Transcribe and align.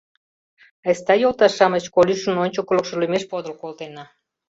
Айста, 0.87 1.13
йолташ-шамыч, 1.21 1.85
Колюшын 1.95 2.35
ончыклыкшо 2.43 2.95
лӱмеш 3.01 3.23
подыл 3.31 3.53
колтена... 3.61 4.05